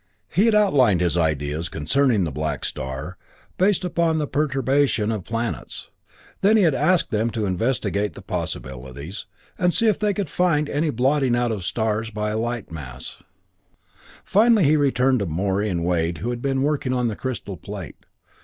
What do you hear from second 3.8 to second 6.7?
upon the perturbation of the planets; then he